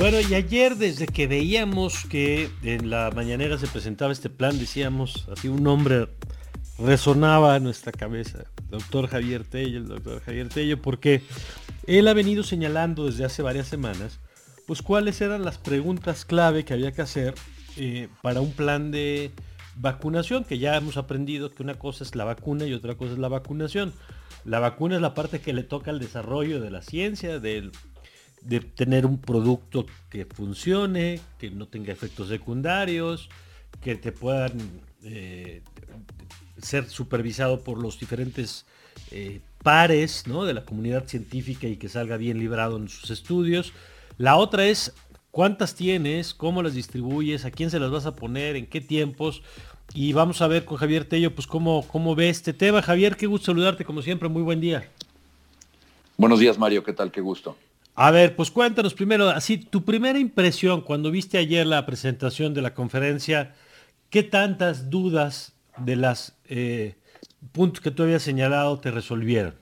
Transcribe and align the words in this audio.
Bueno, 0.00 0.18
y 0.18 0.32
ayer 0.32 0.76
desde 0.76 1.06
que 1.06 1.26
veíamos 1.26 2.06
que 2.06 2.48
en 2.62 2.88
la 2.88 3.10
mañanera 3.10 3.58
se 3.58 3.66
presentaba 3.66 4.12
este 4.12 4.30
plan, 4.30 4.58
decíamos, 4.58 5.28
así 5.30 5.48
un 5.48 5.62
nombre 5.62 6.08
resonaba 6.78 7.54
en 7.54 7.64
nuestra 7.64 7.92
cabeza, 7.92 8.44
doctor 8.70 9.08
Javier 9.08 9.44
Tello, 9.44 9.76
el 9.76 9.88
doctor 9.88 10.22
Javier 10.22 10.48
Tello, 10.48 10.80
porque 10.80 11.20
él 11.86 12.08
ha 12.08 12.14
venido 12.14 12.42
señalando 12.44 13.04
desde 13.04 13.26
hace 13.26 13.42
varias 13.42 13.68
semanas, 13.68 14.20
pues 14.66 14.80
cuáles 14.80 15.20
eran 15.20 15.44
las 15.44 15.58
preguntas 15.58 16.24
clave 16.24 16.64
que 16.64 16.72
había 16.72 16.92
que 16.92 17.02
hacer 17.02 17.34
eh, 17.76 18.08
para 18.22 18.40
un 18.40 18.52
plan 18.52 18.90
de 18.90 19.32
vacunación, 19.76 20.44
que 20.44 20.58
ya 20.58 20.78
hemos 20.78 20.96
aprendido 20.96 21.50
que 21.50 21.62
una 21.62 21.74
cosa 21.74 22.04
es 22.04 22.14
la 22.14 22.24
vacuna 22.24 22.64
y 22.64 22.72
otra 22.72 22.94
cosa 22.94 23.12
es 23.12 23.18
la 23.18 23.28
vacunación. 23.28 23.92
La 24.46 24.60
vacuna 24.60 24.94
es 24.94 25.02
la 25.02 25.12
parte 25.12 25.42
que 25.42 25.52
le 25.52 25.62
toca 25.62 25.90
al 25.90 26.00
desarrollo 26.00 26.62
de 26.62 26.70
la 26.70 26.80
ciencia, 26.80 27.38
del 27.38 27.72
de 28.42 28.60
tener 28.60 29.06
un 29.06 29.18
producto 29.18 29.86
que 30.08 30.24
funcione, 30.24 31.20
que 31.38 31.50
no 31.50 31.66
tenga 31.66 31.92
efectos 31.92 32.28
secundarios, 32.28 33.28
que 33.82 33.94
te 33.96 34.12
puedan 34.12 34.52
eh, 35.04 35.62
ser 36.60 36.88
supervisado 36.88 37.60
por 37.60 37.78
los 37.78 37.98
diferentes 37.98 38.66
eh, 39.10 39.40
pares 39.62 40.26
¿no? 40.26 40.44
de 40.44 40.54
la 40.54 40.64
comunidad 40.64 41.06
científica 41.06 41.66
y 41.66 41.76
que 41.76 41.88
salga 41.88 42.16
bien 42.16 42.38
librado 42.38 42.76
en 42.76 42.88
sus 42.88 43.10
estudios. 43.10 43.72
La 44.18 44.36
otra 44.36 44.66
es 44.66 44.92
cuántas 45.30 45.74
tienes, 45.74 46.34
cómo 46.34 46.62
las 46.62 46.74
distribuyes, 46.74 47.44
a 47.44 47.50
quién 47.50 47.70
se 47.70 47.78
las 47.78 47.90
vas 47.90 48.06
a 48.06 48.14
poner, 48.14 48.56
en 48.56 48.66
qué 48.66 48.80
tiempos. 48.80 49.42
Y 49.92 50.12
vamos 50.12 50.40
a 50.40 50.46
ver 50.46 50.64
con 50.64 50.76
Javier 50.76 51.04
Tello, 51.04 51.34
pues 51.34 51.46
cómo, 51.46 51.86
cómo 51.88 52.14
ve 52.14 52.28
este 52.28 52.52
tema. 52.52 52.80
Javier, 52.82 53.16
qué 53.16 53.26
gusto 53.26 53.46
saludarte 53.46 53.84
como 53.84 54.02
siempre, 54.02 54.28
muy 54.28 54.42
buen 54.42 54.60
día. 54.60 54.88
Buenos 56.16 56.38
días 56.38 56.58
Mario, 56.58 56.84
¿qué 56.84 56.92
tal? 56.92 57.10
Qué 57.10 57.20
gusto. 57.20 57.56
A 57.94 58.10
ver, 58.10 58.36
pues 58.36 58.50
cuéntanos 58.50 58.94
primero, 58.94 59.28
así, 59.28 59.58
tu 59.58 59.84
primera 59.84 60.18
impresión 60.18 60.80
cuando 60.82 61.10
viste 61.10 61.38
ayer 61.38 61.66
la 61.66 61.84
presentación 61.86 62.54
de 62.54 62.62
la 62.62 62.74
conferencia, 62.74 63.54
¿qué 64.08 64.22
tantas 64.22 64.90
dudas 64.90 65.52
de 65.76 65.96
los 65.96 66.34
eh, 66.48 66.96
puntos 67.52 67.80
que 67.80 67.90
tú 67.90 68.02
habías 68.04 68.22
señalado 68.22 68.78
te 68.78 68.90
resolvieron? 68.90 69.54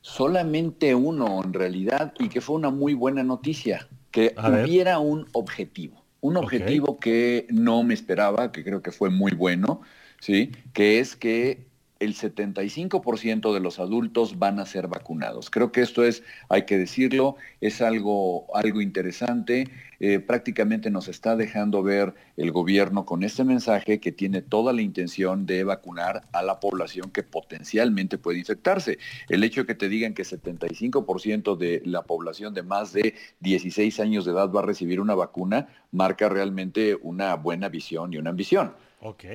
Solamente 0.00 0.94
uno 0.94 1.42
en 1.42 1.52
realidad 1.52 2.12
y 2.18 2.28
que 2.28 2.40
fue 2.40 2.56
una 2.56 2.70
muy 2.70 2.94
buena 2.94 3.22
noticia, 3.22 3.88
que 4.10 4.34
hubiera 4.38 4.98
un 4.98 5.26
objetivo, 5.32 6.04
un 6.20 6.36
objetivo 6.36 6.98
que 6.98 7.46
no 7.50 7.82
me 7.82 7.94
esperaba, 7.94 8.52
que 8.52 8.62
creo 8.62 8.82
que 8.82 8.92
fue 8.92 9.10
muy 9.10 9.32
bueno, 9.32 9.82
¿sí? 10.20 10.52
que 10.72 11.00
es 11.00 11.16
que 11.16 11.65
el 11.98 12.14
75% 12.14 13.54
de 13.54 13.60
los 13.60 13.78
adultos 13.78 14.38
van 14.38 14.60
a 14.60 14.66
ser 14.66 14.88
vacunados. 14.88 15.50
Creo 15.50 15.72
que 15.72 15.80
esto 15.80 16.04
es, 16.04 16.22
hay 16.48 16.62
que 16.62 16.78
decirlo, 16.78 17.36
es 17.60 17.80
algo, 17.80 18.54
algo 18.54 18.80
interesante. 18.80 19.70
Eh, 19.98 20.20
prácticamente 20.20 20.90
nos 20.90 21.08
está 21.08 21.36
dejando 21.36 21.82
ver 21.82 22.14
el 22.36 22.52
gobierno 22.52 23.06
con 23.06 23.22
este 23.22 23.44
mensaje 23.44 23.98
que 23.98 24.12
tiene 24.12 24.42
toda 24.42 24.74
la 24.74 24.82
intención 24.82 25.46
de 25.46 25.64
vacunar 25.64 26.24
a 26.32 26.42
la 26.42 26.60
población 26.60 27.10
que 27.10 27.22
potencialmente 27.22 28.18
puede 28.18 28.38
infectarse. 28.38 28.98
El 29.28 29.42
hecho 29.42 29.62
de 29.62 29.66
que 29.68 29.74
te 29.74 29.88
digan 29.88 30.12
que 30.12 30.22
75% 30.22 31.56
de 31.56 31.82
la 31.84 32.02
población 32.02 32.52
de 32.52 32.62
más 32.62 32.92
de 32.92 33.14
16 33.40 34.00
años 34.00 34.26
de 34.26 34.32
edad 34.32 34.50
va 34.50 34.60
a 34.60 34.64
recibir 34.64 35.00
una 35.00 35.14
vacuna 35.14 35.68
marca 35.92 36.28
realmente 36.28 36.98
una 37.02 37.34
buena 37.36 37.68
visión 37.68 38.12
y 38.12 38.18
una 38.18 38.30
ambición. 38.30 38.74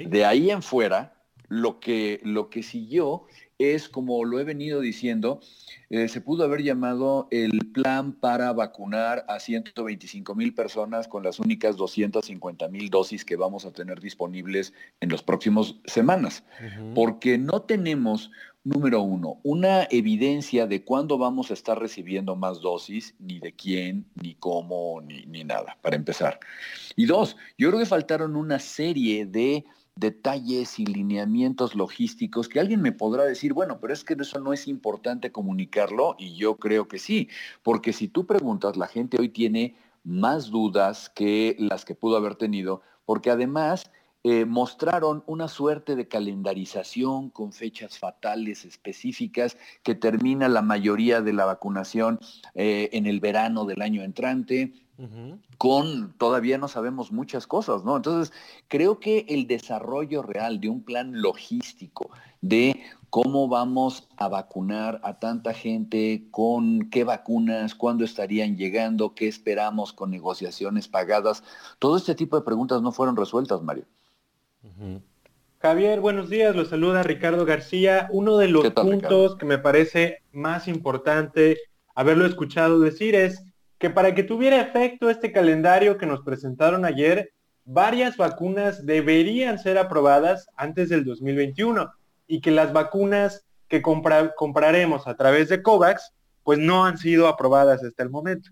De 0.05 0.25
ahí 0.25 0.51
en 0.51 0.61
fuera, 0.61 1.13
lo 1.51 1.81
que, 1.81 2.21
lo 2.23 2.49
que 2.49 2.63
siguió 2.63 3.25
es, 3.59 3.89
como 3.89 4.23
lo 4.23 4.39
he 4.39 4.45
venido 4.45 4.79
diciendo, 4.79 5.41
eh, 5.89 6.07
se 6.07 6.21
pudo 6.21 6.45
haber 6.45 6.63
llamado 6.63 7.27
el 7.29 7.71
plan 7.73 8.13
para 8.13 8.53
vacunar 8.53 9.25
a 9.27 9.37
125 9.37 10.33
mil 10.33 10.53
personas 10.53 11.09
con 11.09 11.23
las 11.23 11.39
únicas 11.39 11.75
250 11.75 12.69
mil 12.69 12.89
dosis 12.89 13.25
que 13.25 13.35
vamos 13.35 13.65
a 13.65 13.73
tener 13.73 13.99
disponibles 13.99 14.73
en 15.01 15.09
las 15.09 15.23
próximas 15.23 15.75
semanas, 15.83 16.45
porque 16.95 17.37
no 17.37 17.63
tenemos, 17.63 18.31
número 18.63 19.01
uno, 19.01 19.41
una 19.43 19.89
evidencia 19.91 20.67
de 20.67 20.85
cuándo 20.85 21.17
vamos 21.17 21.51
a 21.51 21.53
estar 21.53 21.77
recibiendo 21.77 22.37
más 22.37 22.61
dosis, 22.61 23.13
ni 23.19 23.39
de 23.39 23.51
quién, 23.51 24.05
ni 24.15 24.35
cómo, 24.35 25.01
ni, 25.01 25.25
ni 25.25 25.43
nada, 25.43 25.77
para 25.81 25.97
empezar. 25.97 26.39
Y 26.95 27.07
dos, 27.07 27.35
yo 27.57 27.67
creo 27.67 27.79
que 27.81 27.85
faltaron 27.85 28.37
una 28.37 28.57
serie 28.57 29.25
de 29.25 29.65
detalles 30.01 30.79
y 30.79 30.85
lineamientos 30.85 31.75
logísticos 31.75 32.49
que 32.49 32.59
alguien 32.59 32.81
me 32.81 32.91
podrá 32.91 33.23
decir, 33.23 33.53
bueno, 33.53 33.79
pero 33.79 33.93
es 33.93 34.03
que 34.03 34.15
eso 34.19 34.39
no 34.39 34.51
es 34.51 34.67
importante 34.67 35.31
comunicarlo 35.31 36.15
y 36.17 36.35
yo 36.35 36.57
creo 36.57 36.87
que 36.87 36.97
sí, 36.97 37.29
porque 37.61 37.93
si 37.93 38.07
tú 38.07 38.25
preguntas, 38.25 38.75
la 38.77 38.87
gente 38.87 39.17
hoy 39.21 39.29
tiene 39.29 39.75
más 40.03 40.49
dudas 40.49 41.09
que 41.09 41.55
las 41.59 41.85
que 41.85 41.93
pudo 41.93 42.17
haber 42.17 42.35
tenido, 42.35 42.81
porque 43.05 43.29
además 43.29 43.91
eh, 44.23 44.45
mostraron 44.45 45.23
una 45.25 45.47
suerte 45.47 45.95
de 45.95 46.07
calendarización 46.07 47.29
con 47.29 47.53
fechas 47.53 47.97
fatales 47.97 48.65
específicas 48.65 49.57
que 49.83 49.95
termina 49.95 50.47
la 50.47 50.61
mayoría 50.61 51.21
de 51.21 51.33
la 51.33 51.45
vacunación 51.45 52.19
eh, 52.53 52.89
en 52.93 53.07
el 53.07 53.19
verano 53.19 53.65
del 53.65 53.81
año 53.81 54.03
entrante 54.03 54.73
con 55.57 56.13
todavía 56.17 56.57
no 56.57 56.67
sabemos 56.67 57.11
muchas 57.11 57.47
cosas, 57.47 57.83
¿no? 57.83 57.95
Entonces, 57.95 58.33
creo 58.67 58.99
que 58.99 59.25
el 59.29 59.47
desarrollo 59.47 60.21
real 60.21 60.59
de 60.59 60.69
un 60.69 60.83
plan 60.83 61.21
logístico 61.21 62.11
de 62.41 62.81
cómo 63.09 63.47
vamos 63.47 64.07
a 64.17 64.27
vacunar 64.27 65.01
a 65.03 65.19
tanta 65.19 65.53
gente, 65.53 66.27
con 66.31 66.89
qué 66.89 67.03
vacunas, 67.03 67.75
cuándo 67.75 68.05
estarían 68.05 68.57
llegando, 68.57 69.15
qué 69.15 69.27
esperamos 69.27 69.91
con 69.91 70.11
negociaciones 70.11 70.87
pagadas, 70.87 71.43
todo 71.79 71.97
este 71.97 72.15
tipo 72.15 72.35
de 72.35 72.43
preguntas 72.43 72.81
no 72.81 72.91
fueron 72.91 73.15
resueltas, 73.15 73.61
Mario. 73.61 73.85
Javier, 75.59 75.99
buenos 75.99 76.29
días, 76.29 76.55
lo 76.55 76.65
saluda 76.65 77.03
Ricardo 77.03 77.45
García. 77.45 78.07
Uno 78.11 78.37
de 78.37 78.47
los 78.47 78.71
puntos 78.71 79.35
que 79.37 79.45
me 79.45 79.57
parece 79.57 80.23
más 80.31 80.67
importante 80.67 81.57
haberlo 81.93 82.25
escuchado 82.25 82.79
decir 82.79 83.15
es 83.15 83.43
que 83.77 83.89
para 83.89 84.15
que 84.15 84.23
tuviera 84.23 84.61
efecto 84.61 85.09
este 85.09 85.31
calendario 85.31 85.97
que 85.97 86.05
nos 86.05 86.21
presentaron 86.21 86.85
ayer, 86.85 87.31
varias 87.65 88.17
vacunas 88.17 88.85
deberían 88.85 89.59
ser 89.59 89.77
aprobadas 89.77 90.47
antes 90.55 90.89
del 90.89 91.03
2021 91.05 91.91
y 92.27 92.41
que 92.41 92.51
las 92.51 92.73
vacunas 92.73 93.45
que 93.67 93.81
compraremos 93.81 95.07
a 95.07 95.15
través 95.15 95.49
de 95.49 95.61
COVAX, 95.61 96.13
pues 96.43 96.59
no 96.59 96.85
han 96.85 96.97
sido 96.97 97.27
aprobadas 97.27 97.83
hasta 97.83 98.03
el 98.03 98.09
momento. 98.09 98.51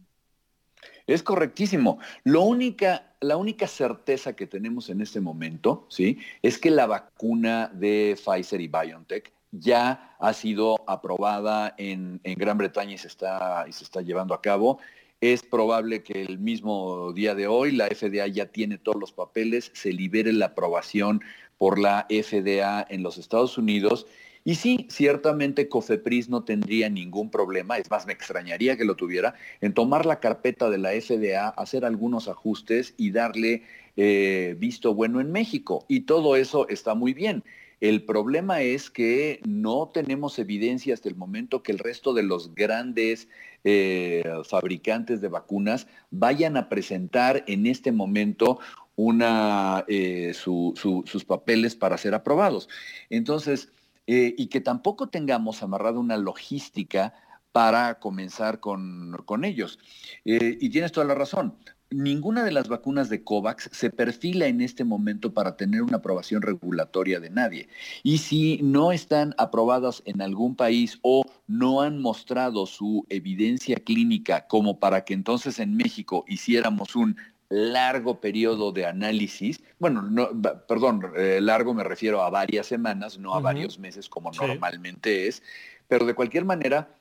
Es 1.10 1.24
correctísimo. 1.24 1.98
Lo 2.24 2.44
única, 2.44 3.14
la 3.20 3.36
única 3.36 3.68
certeza 3.68 4.36
que 4.36 4.46
tenemos 4.46 4.92
en 4.92 5.02
este 5.02 5.20
momento, 5.20 5.88
¿sí? 5.90 6.20
Es 6.44 6.60
que 6.60 6.70
la 6.70 6.86
vacuna 6.86 7.72
de 7.74 8.16
Pfizer 8.16 8.62
y 8.62 8.68
BioNTech 8.68 9.34
ya 9.52 10.16
ha 10.20 10.34
sido 10.34 10.78
aprobada 10.88 11.74
en, 11.80 12.22
Gran 12.24 12.60
Bretaña 12.60 12.94
y 12.94 13.00
se, 13.00 13.08
está, 13.08 13.66
y 13.68 13.74
se 13.74 13.86
está 13.86 14.02
llevando 14.02 14.36
a 14.36 14.42
cabo. 14.42 14.78
Es 15.20 15.42
probable 15.42 16.04
que 16.04 16.22
el 16.22 16.38
mismo 16.38 17.12
día 17.12 17.34
de 17.34 17.48
hoy 17.48 17.72
la 17.72 17.88
FDA 17.88 18.28
ya 18.28 18.46
tiene 18.46 18.78
todos 18.78 19.00
los 19.00 19.12
papeles, 19.12 19.72
se 19.74 19.92
libere 19.92 20.32
la 20.32 20.48
aprobación 20.48 21.22
por 21.58 21.80
la 21.80 22.06
FDA 22.10 22.86
en 22.88 23.02
los 23.02 23.18
Estados 23.18 23.58
Unidos. 23.58 24.06
Y 24.44 24.56
sí, 24.56 24.88
ciertamente 24.90 25.68
Cofepris 25.68 26.30
no 26.30 26.44
tendría 26.44 26.90
ningún 26.90 27.30
problema, 27.30 27.78
es 27.78 27.90
más, 27.90 28.06
me 28.06 28.14
extrañaría 28.14 28.78
que 28.78 28.86
lo 28.86 28.96
tuviera, 28.96 29.36
en 29.62 29.74
tomar 29.74 30.06
la 30.06 30.20
carpeta 30.20 30.70
de 30.70 30.78
la 30.78 30.92
FDA, 30.92 31.50
hacer 31.50 31.86
algunos 31.86 32.28
ajustes 32.28 32.94
y 32.98 33.12
darle 33.12 33.64
eh, 33.98 34.56
visto 34.58 34.94
bueno 34.94 35.20
en 35.22 35.32
México. 35.32 35.86
Y 35.88 36.02
todo 36.02 36.36
eso 36.36 36.68
está 36.70 36.96
muy 36.96 37.14
bien. 37.14 37.44
El 37.82 38.04
problema 38.04 38.62
es 38.62 38.90
que 38.90 39.40
no 39.48 39.90
tenemos 39.94 40.38
evidencia 40.38 40.94
hasta 40.94 41.08
el 41.08 41.16
momento 41.16 41.64
que 41.64 41.72
el 41.72 41.80
resto 41.80 42.14
de 42.14 42.24
los 42.24 42.54
grandes 42.54 43.30
eh, 43.64 44.24
fabricantes 44.46 45.22
de 45.22 45.30
vacunas 45.30 45.88
vayan 46.12 46.58
a 46.58 46.68
presentar 46.68 47.44
en 47.48 47.68
este 47.68 47.92
momento 47.92 48.60
una, 48.98 49.86
eh, 49.88 50.34
sus 50.34 51.26
papeles 51.26 51.76
para 51.76 51.98
ser 51.98 52.14
aprobados. 52.14 52.68
Entonces, 53.10 53.72
eh, 54.12 54.34
y 54.38 54.48
que 54.48 54.60
tampoco 54.60 55.10
tengamos 55.10 55.62
amarrada 55.62 56.00
una 56.00 56.18
logística 56.18 57.14
para 57.52 58.00
comenzar 58.00 58.60
con, 58.60 59.16
con 59.26 59.46
ellos. 59.46 59.78
y 60.24 60.70
tienes 60.70 60.92
toda 60.92 61.06
la 61.06 61.16
razón 61.16 61.56
ninguna 61.92 62.44
de 62.44 62.52
las 62.52 62.68
vacunas 62.68 63.10
de 63.10 63.24
COVAX 63.24 63.70
se 63.72 63.90
perfila 63.90 64.48
en 64.48 64.62
este 64.62 64.84
momento 64.84 65.34
para 65.34 65.58
tener 65.58 65.82
una 65.82 65.98
aprobación 65.98 66.42
regulatoria 66.42 67.20
de 67.20 67.30
nadie. 67.30 67.70
Y 68.04 68.20
si 68.20 68.60
no 68.62 68.92
están 68.92 69.34
aprobadas 69.38 70.04
en 70.06 70.22
algún 70.22 70.56
país 70.56 71.00
o 71.02 71.24
no 71.48 71.82
han 71.82 72.00
mostrado 72.02 72.66
su 72.66 73.06
evidencia 73.10 73.78
clínica 73.78 74.48
como 74.48 74.80
para 74.80 75.04
que 75.04 75.14
entonces 75.14 75.60
en 75.60 75.76
México 75.76 76.26
hiciéramos 76.28 76.96
un 76.96 77.18
largo 77.50 78.22
periodo 78.22 78.72
de 78.72 78.86
análisis, 78.86 79.62
bueno, 79.80 80.04
no, 80.04 80.30
perdón, 80.68 81.14
eh, 81.18 81.40
largo 81.42 81.74
me 81.74 81.84
refiero 81.84 82.22
a 82.22 82.30
varias 82.30 82.68
semanas, 82.68 83.18
no 83.18 83.34
a 83.34 83.40
varios 83.40 83.80
meses 83.80 84.08
como 84.08 84.32
normalmente 84.32 85.28
es, 85.28 85.42
pero 85.88 86.06
de 86.06 86.14
cualquier 86.14 86.46
manera, 86.46 86.96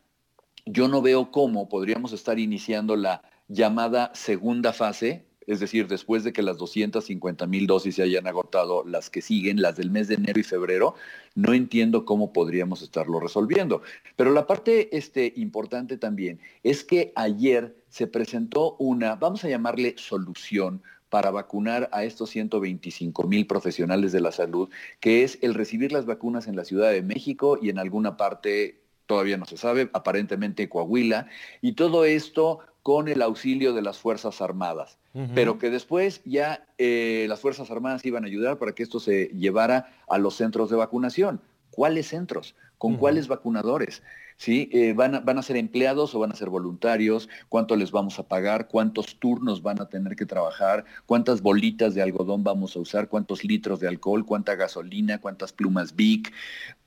yo 0.64 0.88
no 0.88 1.02
veo 1.02 1.30
cómo 1.30 1.68
podríamos 1.68 2.12
estar 2.12 2.38
iniciando 2.38 2.96
la 2.96 3.22
llamada 3.48 4.10
segunda 4.14 4.72
fase, 4.72 5.27
es 5.48 5.60
decir, 5.60 5.88
después 5.88 6.24
de 6.24 6.32
que 6.32 6.42
las 6.42 6.58
250 6.58 7.46
mil 7.46 7.66
dosis 7.66 7.96
se 7.96 8.02
hayan 8.02 8.26
agotado, 8.26 8.84
las 8.84 9.08
que 9.08 9.22
siguen, 9.22 9.62
las 9.62 9.76
del 9.76 9.90
mes 9.90 10.06
de 10.06 10.16
enero 10.16 10.38
y 10.38 10.42
febrero, 10.42 10.94
no 11.34 11.54
entiendo 11.54 12.04
cómo 12.04 12.34
podríamos 12.34 12.82
estarlo 12.82 13.18
resolviendo. 13.18 13.80
Pero 14.14 14.30
la 14.32 14.46
parte 14.46 14.94
este, 14.96 15.32
importante 15.36 15.96
también 15.96 16.38
es 16.62 16.84
que 16.84 17.12
ayer 17.16 17.74
se 17.88 18.06
presentó 18.06 18.76
una, 18.78 19.16
vamos 19.16 19.42
a 19.42 19.48
llamarle 19.48 19.94
solución 19.96 20.82
para 21.08 21.30
vacunar 21.30 21.88
a 21.92 22.04
estos 22.04 22.28
125 22.28 23.26
mil 23.26 23.46
profesionales 23.46 24.12
de 24.12 24.20
la 24.20 24.32
salud, 24.32 24.68
que 25.00 25.24
es 25.24 25.38
el 25.40 25.54
recibir 25.54 25.92
las 25.92 26.04
vacunas 26.04 26.46
en 26.46 26.56
la 26.56 26.64
Ciudad 26.64 26.90
de 26.90 27.02
México 27.02 27.58
y 27.60 27.70
en 27.70 27.78
alguna 27.78 28.18
parte 28.18 28.82
todavía 29.06 29.38
no 29.38 29.46
se 29.46 29.56
sabe, 29.56 29.88
aparentemente 29.94 30.68
Coahuila, 30.68 31.28
y 31.62 31.72
todo 31.72 32.04
esto 32.04 32.60
con 32.88 33.06
el 33.06 33.20
auxilio 33.20 33.74
de 33.74 33.82
las 33.82 33.98
Fuerzas 33.98 34.40
Armadas, 34.40 34.96
pero 35.34 35.58
que 35.58 35.68
después 35.68 36.22
ya 36.24 36.64
eh, 36.78 37.26
las 37.28 37.38
Fuerzas 37.38 37.70
Armadas 37.70 38.02
iban 38.06 38.24
a 38.24 38.28
ayudar 38.28 38.56
para 38.56 38.72
que 38.72 38.82
esto 38.82 38.98
se 38.98 39.26
llevara 39.26 39.92
a 40.08 40.16
los 40.16 40.36
centros 40.36 40.70
de 40.70 40.76
vacunación. 40.76 41.42
¿Cuáles 41.70 42.08
centros? 42.08 42.54
¿Con 42.78 42.96
cuáles 42.96 43.28
vacunadores? 43.28 44.02
¿Sí? 44.38 44.70
Eh, 44.72 44.94
van, 44.94 45.16
a, 45.16 45.20
van, 45.20 45.36
a, 45.36 45.42
ser 45.42 45.58
empleados 45.58 46.14
o 46.14 46.20
van 46.20 46.32
a 46.32 46.34
ser 46.34 46.48
voluntarios? 46.48 47.28
¿Cuánto 47.50 47.76
les 47.76 47.90
vamos 47.90 48.18
a 48.18 48.26
pagar? 48.26 48.68
¿Cuántos 48.68 49.16
turnos 49.18 49.60
van 49.62 49.82
a 49.82 49.90
tener 49.90 50.16
que 50.16 50.24
trabajar? 50.24 50.86
¿Cuántas 51.04 51.42
bolitas 51.42 51.94
de 51.94 52.00
algodón 52.00 52.42
vamos 52.42 52.74
a 52.74 52.80
usar? 52.80 53.10
¿Cuántos 53.10 53.44
litros 53.44 53.80
de 53.80 53.88
alcohol? 53.88 54.24
¿Cuánta 54.24 54.54
gasolina? 54.54 55.20
¿Cuántas 55.20 55.52
plumas 55.52 55.94
Bic? 55.94 56.32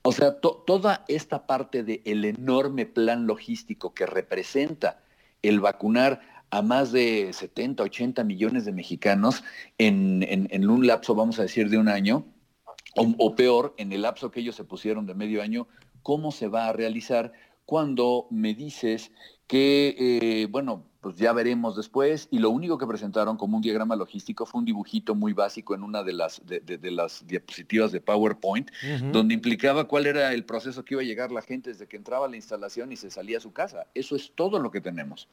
O 0.02 0.10
sea, 0.10 0.40
toda 0.40 1.04
esta 1.06 1.46
parte 1.46 1.84
del 1.84 2.24
enorme 2.24 2.86
plan 2.86 3.28
logístico 3.28 3.94
que 3.94 4.04
representa 4.04 4.98
el 5.42 5.60
vacunar 5.60 6.20
a 6.50 6.62
más 6.62 6.92
de 6.92 7.32
70, 7.32 7.82
80 7.82 8.24
millones 8.24 8.64
de 8.64 8.72
mexicanos 8.72 9.42
en, 9.78 10.68
un 10.68 10.86
lapso, 10.86 11.14
vamos 11.14 11.38
a 11.38 11.42
decir, 11.42 11.70
de 11.70 11.78
un 11.78 11.88
año, 11.88 12.26
o, 12.94 13.34
peor, 13.34 13.74
en 13.78 13.90
el 13.92 14.02
lapso 14.02 14.30
que 14.30 14.40
ellos 14.40 14.54
se 14.54 14.64
pusieron 14.64 15.06
de 15.06 15.14
medio 15.14 15.42
año, 15.42 15.66
¿cómo 16.02 16.30
se 16.30 16.48
va 16.48 16.68
a 16.68 16.72
realizar 16.74 17.32
cuando 17.64 18.26
me 18.30 18.54
dices 18.54 19.12
que, 19.46 19.96
eh, 19.98 20.46
bueno, 20.50 20.84
pues 21.02 21.16
ya 21.16 21.32
veremos 21.32 21.76
después, 21.76 22.28
y 22.30 22.38
lo 22.38 22.50
único 22.50 22.78
que 22.78 22.86
presentaron 22.86 23.36
como 23.36 23.56
un 23.56 23.62
diagrama 23.62 23.96
logístico 23.96 24.46
fue 24.46 24.60
un 24.60 24.64
dibujito 24.64 25.16
muy 25.16 25.32
básico 25.32 25.74
en 25.74 25.82
una 25.82 26.04
de 26.04 26.12
las, 26.12 26.40
de, 26.46 26.90
las 26.92 27.26
diapositivas 27.26 27.90
de 27.90 28.00
PowerPoint, 28.00 28.70
donde 29.10 29.34
implicaba 29.34 29.88
cuál 29.88 30.06
era 30.06 30.32
el 30.32 30.44
proceso 30.44 30.84
que 30.84 30.94
iba 30.94 31.02
a 31.02 31.04
llegar 31.04 31.32
la 31.32 31.42
gente 31.42 31.70
desde 31.70 31.88
que 31.88 31.96
entraba 31.96 32.26
a 32.26 32.28
la 32.28 32.36
instalación 32.36 32.92
y 32.92 32.96
se 32.96 33.10
salía 33.10 33.38
a 33.38 33.40
su 33.40 33.52
casa. 33.52 33.88
Eso 33.94 34.14
es 34.14 34.30
todo 34.36 34.60
lo 34.60 34.70
que 34.70 34.80
tenemos. 34.80 35.28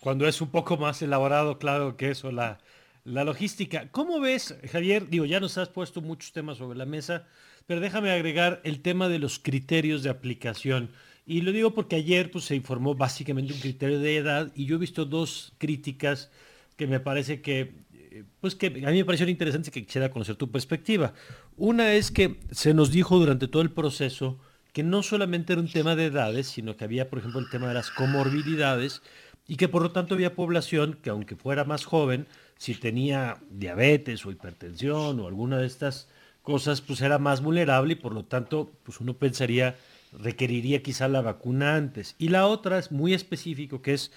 Cuando 0.00 0.26
es 0.26 0.40
un 0.40 0.48
poco 0.48 0.78
más 0.78 1.02
elaborado, 1.02 1.58
claro 1.58 1.98
que 1.98 2.10
eso, 2.10 2.32
la, 2.32 2.58
la 3.04 3.24
logística. 3.24 3.88
¿Cómo 3.90 4.18
ves, 4.18 4.56
Javier? 4.70 5.08
Digo, 5.08 5.26
ya 5.26 5.40
nos 5.40 5.58
has 5.58 5.68
puesto 5.68 6.00
muchos 6.00 6.32
temas 6.32 6.58
sobre 6.58 6.78
la 6.78 6.86
mesa, 6.86 7.26
pero 7.66 7.80
déjame 7.80 8.10
agregar 8.10 8.60
el 8.64 8.80
tema 8.80 9.08
de 9.08 9.18
los 9.18 9.38
criterios 9.38 10.02
de 10.02 10.10
aplicación. 10.10 10.90
Y 11.24 11.42
lo 11.42 11.52
digo 11.52 11.72
porque 11.72 11.96
ayer 11.96 12.30
pues, 12.30 12.44
se 12.44 12.56
informó 12.56 12.94
básicamente 12.94 13.52
un 13.52 13.60
criterio 13.60 14.00
de 14.00 14.16
edad 14.16 14.52
y 14.54 14.66
yo 14.66 14.76
he 14.76 14.78
visto 14.78 15.04
dos 15.04 15.52
críticas 15.58 16.30
que 16.76 16.86
me 16.86 17.00
parece 17.00 17.40
que, 17.40 17.74
eh, 17.94 18.24
pues 18.40 18.54
que 18.54 18.66
a 18.66 18.90
mí 18.90 18.98
me 18.98 19.04
pareció 19.04 19.28
interesante 19.28 19.70
que 19.70 19.84
quisiera 19.84 20.10
conocer 20.10 20.36
tu 20.36 20.50
perspectiva. 20.50 21.14
Una 21.56 21.92
es 21.94 22.10
que 22.10 22.40
se 22.50 22.74
nos 22.74 22.90
dijo 22.90 23.18
durante 23.18 23.46
todo 23.48 23.62
el 23.62 23.70
proceso 23.70 24.38
que 24.72 24.82
no 24.82 25.02
solamente 25.02 25.52
era 25.52 25.62
un 25.62 25.70
tema 25.70 25.94
de 25.94 26.06
edades, 26.06 26.48
sino 26.48 26.76
que 26.76 26.84
había, 26.84 27.08
por 27.08 27.18
ejemplo, 27.18 27.40
el 27.40 27.50
tema 27.50 27.68
de 27.68 27.74
las 27.74 27.90
comorbilidades 27.90 29.02
y 29.46 29.56
que 29.56 29.68
por 29.68 29.82
lo 29.82 29.90
tanto 29.92 30.14
había 30.14 30.34
población 30.34 30.98
que 31.02 31.10
aunque 31.10 31.36
fuera 31.36 31.64
más 31.64 31.84
joven, 31.84 32.26
si 32.56 32.74
tenía 32.74 33.38
diabetes 33.50 34.24
o 34.24 34.30
hipertensión 34.30 35.20
o 35.20 35.26
alguna 35.26 35.58
de 35.58 35.66
estas 35.66 36.08
cosas, 36.42 36.80
pues 36.80 37.00
era 37.00 37.18
más 37.18 37.42
vulnerable 37.42 37.92
y 37.92 37.96
por 37.96 38.14
lo 38.14 38.24
tanto, 38.24 38.72
pues 38.82 39.00
uno 39.00 39.14
pensaría, 39.14 39.76
requeriría 40.12 40.82
quizá 40.82 41.08
la 41.08 41.20
vacuna 41.20 41.76
antes. 41.76 42.14
Y 42.18 42.28
la 42.28 42.46
otra 42.46 42.78
es 42.78 42.92
muy 42.92 43.14
específico, 43.14 43.82
que 43.82 43.94
es 43.94 44.12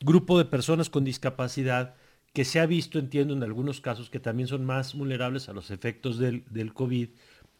grupo 0.00 0.38
de 0.38 0.44
personas 0.44 0.90
con 0.90 1.04
discapacidad, 1.04 1.94
que 2.32 2.44
se 2.44 2.60
ha 2.60 2.66
visto, 2.66 2.98
entiendo, 2.98 3.34
en 3.34 3.42
algunos 3.42 3.80
casos 3.80 4.10
que 4.10 4.20
también 4.20 4.48
son 4.48 4.64
más 4.64 4.94
vulnerables 4.94 5.48
a 5.48 5.52
los 5.52 5.70
efectos 5.70 6.18
del, 6.18 6.44
del 6.50 6.74
COVID, 6.74 7.08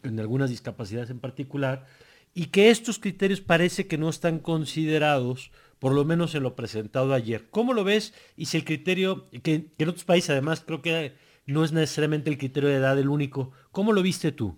en 0.03 0.19
algunas 0.19 0.49
discapacidades 0.49 1.09
en 1.09 1.19
particular, 1.19 1.87
y 2.33 2.47
que 2.47 2.69
estos 2.69 2.99
criterios 2.99 3.41
parece 3.41 3.87
que 3.87 3.97
no 3.97 4.09
están 4.09 4.37
considerados 4.39 5.51
por 5.79 5.93
lo 5.93 6.05
menos 6.05 6.35
en 6.35 6.43
lo 6.43 6.55
presentado 6.55 7.13
ayer. 7.13 7.49
¿Cómo 7.49 7.73
lo 7.73 7.83
ves? 7.83 8.13
Y 8.35 8.45
si 8.45 8.57
el 8.57 8.65
criterio, 8.65 9.27
que, 9.43 9.71
en 9.77 9.89
otros 9.89 10.05
países 10.05 10.31
además 10.31 10.63
creo 10.65 10.81
que 10.81 11.13
no 11.45 11.63
es 11.63 11.71
necesariamente 11.71 12.29
el 12.29 12.37
criterio 12.37 12.69
de 12.69 12.75
edad 12.75 12.99
el 12.99 13.09
único, 13.09 13.51
¿cómo 13.71 13.93
lo 13.93 14.01
viste 14.01 14.31
tú? 14.31 14.57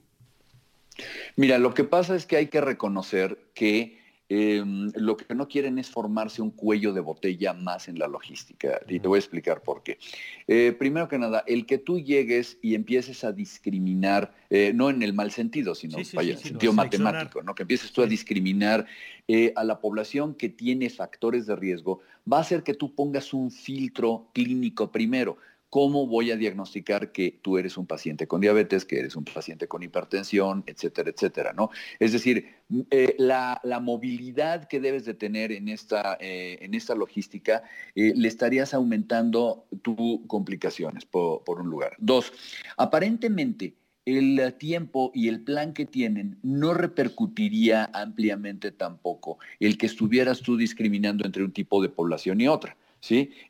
Mira, 1.36 1.58
lo 1.58 1.74
que 1.74 1.84
pasa 1.84 2.16
es 2.16 2.26
que 2.26 2.38
hay 2.38 2.48
que 2.48 2.62
reconocer 2.62 3.38
que 3.54 4.00
Em, 4.32 4.92
lo 4.94 5.18
que 5.18 5.34
no 5.34 5.48
quieren 5.48 5.80
es 5.80 5.90
formarse 5.90 6.44
un 6.44 6.52
cuello 6.52 6.94
de 6.94 7.02
botella 7.02 7.54
más 7.54 7.88
en 7.88 7.98
la 7.98 8.08
logística. 8.08 8.80
Y 8.88 9.00
te 9.00 9.08
voy 9.08 9.18
a 9.18 9.20
explicar 9.20 9.64
por 9.64 9.82
qué. 9.82 9.98
Eh, 10.48 10.72
primero 10.78 11.08
que 11.08 11.18
nada, 11.18 11.44
el 11.48 11.66
que 11.66 11.80
tú 11.80 12.00
llegues 12.00 12.60
y 12.62 12.76
empieces 12.76 13.24
a 13.24 13.32
discriminar, 13.32 14.32
eh, 14.52 14.72
no 14.76 14.92
en 14.92 15.02
el 15.02 15.14
mal 15.14 15.32
sentido, 15.32 15.74
sino 15.74 15.98
en 15.98 16.06
el 16.30 16.38
sentido 16.38 16.74
matemático, 16.74 17.42
¿no? 17.42 17.56
que 17.56 17.64
empieces 17.64 17.92
tú 17.92 18.04
a 18.04 18.06
discriminar 18.06 18.86
eh, 19.28 19.52
a 19.56 19.64
la 19.64 19.80
población 19.80 20.36
que 20.36 20.50
tiene 20.50 20.92
factores 20.92 21.48
de 21.48 21.56
riesgo, 21.56 22.02
va 22.32 22.38
a 22.38 22.42
hacer 22.42 22.62
que 22.62 22.76
tú 22.76 22.94
pongas 22.94 23.34
un 23.34 23.50
filtro 23.50 24.28
clínico 24.34 24.92
primero. 24.92 25.38
¿Cómo 25.70 26.08
voy 26.08 26.32
a 26.32 26.36
diagnosticar 26.36 27.12
que 27.12 27.40
tú 27.42 27.58
eres 27.58 27.78
un 27.78 27.86
paciente 27.86 28.28
con 28.28 28.42
diabetes, 28.42 28.86
que 28.86 29.00
eres 29.00 29.16
un 29.16 29.26
paciente 29.26 29.68
con 29.68 29.84
hipertensión, 29.84 30.64
etcétera, 30.66 31.12
etcétera? 31.12 31.54
¿no? 31.54 31.70
Es 32.00 32.12
decir, 32.12 32.48
eh, 32.92 33.16
la, 33.18 33.62
movilidad 33.82 34.68
que 34.68 34.80
debes 34.80 35.06
de 35.06 35.14
tener 35.14 35.52
en 35.52 35.70
esta, 35.70 36.18
eh, 36.20 36.58
en 36.62 36.74
esta 36.74 36.96
logística, 36.96 37.64
eh, 37.96 38.14
le 38.16 38.28
estarías 38.28 38.74
aumentando 38.74 39.66
tus 39.82 40.22
complicaciones, 40.28 41.06
por 41.06 41.62
un 41.62 41.70
lugar. 41.70 41.96
Dos, 42.00 42.34
aparentemente, 42.78 43.76
el 44.06 44.54
tiempo 44.58 45.12
y 45.14 45.28
el 45.28 45.42
plan 45.42 45.74
que 45.74 45.86
tienen 45.86 46.40
no 46.42 46.74
repercutiría 46.74 47.90
ampliamente 47.94 48.72
tampoco 48.72 49.38
el 49.60 49.78
que 49.78 49.86
estuvieras 49.86 50.42
tú 50.42 50.58
discriminando 50.58 51.26
entre 51.26 51.44
un 51.44 51.52
tipo 51.52 51.82
de 51.82 51.90
población 51.90 52.42
y 52.42 52.48
otra. 52.48 52.76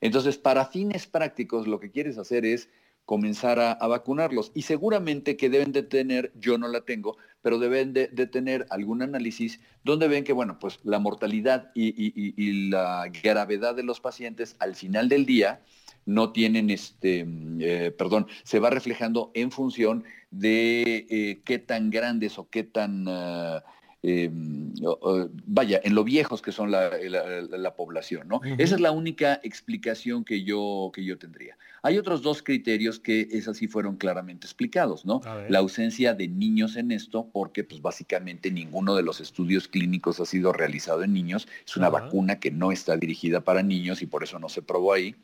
Entonces, 0.01 0.38
para 0.38 0.66
fines 0.66 1.07
prácticos, 1.07 1.68
lo 1.68 1.79
que 1.79 1.91
quieres 1.91 2.18
hacer 2.18 2.46
es 2.46 2.70
comenzar 3.06 3.60
a, 3.60 3.88
vacunarlos. 3.88 4.51
Y 4.53 4.62
seguramente 4.62 5.36
que 5.36 5.50
deben 5.50 5.72
de 5.72 5.82
tener, 5.82 6.32
yo 6.36 6.60
no 6.60 6.68
la 6.68 6.82
tengo, 6.82 7.18
pero 7.41 7.58
deben 7.58 7.91
de, 7.91 8.08
tener 8.08 8.68
algún 8.70 9.01
análisis 9.01 9.60
donde 9.84 10.08
ven 10.08 10.24
que, 10.24 10.32
bueno, 10.32 10.60
pues 10.60 10.79
la 10.84 11.00
mortalidad 11.00 11.72
y, 11.74 12.70
la 12.70 13.10
gravedad 13.24 13.74
de 13.74 13.82
los 13.82 14.00
pacientes 14.00 14.56
al 14.60 14.75
final 14.75 15.10
del 15.10 15.25
día 15.25 15.62
no 16.06 16.32
tienen, 16.32 16.70
este, 16.70 17.25
eh, 17.60 17.91
perdón, 17.98 18.27
se 18.44 18.60
va 18.60 18.70
reflejando 18.70 19.32
en 19.34 19.50
función 19.50 20.03
de 20.29 21.08
eh, 21.10 21.41
qué 21.44 21.58
tan 21.58 21.89
grandes 21.89 22.38
o 22.38 22.48
qué 22.48 22.63
tan... 22.63 23.08
Ah, 23.08 23.63
Em, 24.01 24.74
vaya, 25.46 25.82
en 25.84 25.94
lo 25.94 26.06
viejos 26.06 26.41
que 26.41 26.53
son 26.53 26.72
la, 26.72 26.89
población, 27.75 28.27
¿no? 28.29 28.39
Esa 28.58 28.75
es 28.75 28.82
la 28.82 28.91
única 28.91 29.41
explicación 29.44 30.24
que 30.24 30.44
yo, 30.44 30.91
que 30.94 31.03
yo 31.03 31.18
tendría. 31.18 31.58
Hay 31.84 31.98
otros 31.98 32.22
dos 32.22 32.41
criterios 32.41 33.00
que 33.00 33.27
esas 33.32 33.58
sí 33.58 33.68
fueron 33.68 33.98
claramente 33.98 34.48
explicados, 34.48 35.06
¿no? 35.06 35.22
La 35.50 35.60
ausencia 35.60 36.13
de 36.13 36.29
niños 36.29 36.77
en 36.77 36.91
esto, 36.91 37.29
porque 37.32 37.63
pues 37.63 37.82
básicamente 37.82 38.51
ninguno 38.51 38.96
de 38.96 39.03
los 39.03 39.20
estudios 39.20 39.68
clínicos 39.68 40.20
ha 40.20 40.25
sido 40.25 40.53
realizado 40.53 41.03
en 41.03 41.13
niños. 41.13 41.48
Es 41.65 41.75
una 41.75 41.89
vacuna 41.89 42.39
que 42.39 42.51
no 42.51 42.72
está 42.72 42.96
dirigida 42.96 43.41
para 43.41 43.63
niños 43.63 44.01
y 44.01 44.08
por 44.08 44.24
eso 44.24 44.39
no 44.39 44.48
se 44.48 44.62
probó 44.62 44.94
ahí. 44.94 45.15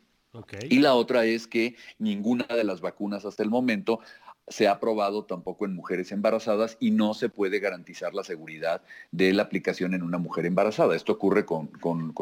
Y 0.70 0.80
la 0.80 0.96
otra 0.96 1.26
es 1.26 1.48
que 1.48 1.76
ninguna 1.98 2.46
de 2.46 2.64
las 2.64 2.82
vacunas 2.82 3.26
hasta 3.26 3.44
el 3.44 3.50
momento 3.50 4.00
se 4.48 4.68
ha 4.68 4.80
probado 4.80 5.26
tampoco 5.26 5.66
en 5.66 5.74
mujeres 5.74 6.12
embarazadas 6.12 6.78
y 6.80 6.92
no 6.92 7.14
se 7.14 7.30
puede 7.30 7.60
garantizar 7.60 8.14
la 8.14 8.24
seguridad 8.24 8.82
de 9.12 9.34
la 9.34 9.44
aplicación 9.44 9.94
en 9.94 10.04
una 10.04 10.18
mujer 10.18 10.46
embarazada. 10.46 10.96
Esto 10.96 11.14
ocurre 11.14 11.46
con, 11.46 11.70